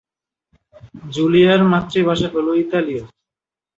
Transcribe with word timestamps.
জুলিয়ার 1.11 1.61
মাতৃভাষা 1.71 2.27
হল 2.33 2.47
ইতালিয়। 2.63 3.03